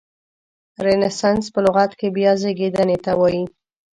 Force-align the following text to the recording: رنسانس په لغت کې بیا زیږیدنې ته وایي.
رنسانس 0.85 1.43
په 1.53 1.59
لغت 1.65 1.91
کې 1.99 2.07
بیا 2.15 2.31
زیږیدنې 2.41 2.97
ته 3.05 3.11
وایي. 3.19 3.43